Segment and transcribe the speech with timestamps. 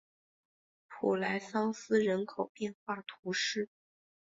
[0.87, 3.69] 普莱桑斯人口变化图示